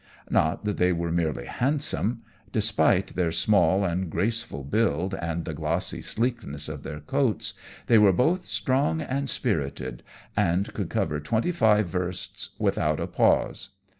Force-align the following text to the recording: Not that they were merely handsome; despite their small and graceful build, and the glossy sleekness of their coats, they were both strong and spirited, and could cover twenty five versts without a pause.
Not 0.31 0.65
that 0.65 0.77
they 0.77 0.91
were 0.91 1.11
merely 1.11 1.45
handsome; 1.45 2.23
despite 2.51 3.09
their 3.09 3.31
small 3.31 3.85
and 3.85 4.09
graceful 4.09 4.63
build, 4.63 5.13
and 5.13 5.45
the 5.45 5.53
glossy 5.53 6.01
sleekness 6.01 6.67
of 6.67 6.81
their 6.81 7.01
coats, 7.01 7.53
they 7.85 7.99
were 7.99 8.11
both 8.11 8.47
strong 8.47 8.99
and 9.01 9.29
spirited, 9.29 10.01
and 10.35 10.73
could 10.73 10.89
cover 10.89 11.19
twenty 11.19 11.51
five 11.51 11.87
versts 11.87 12.55
without 12.57 12.99
a 12.99 13.05
pause. 13.05 13.75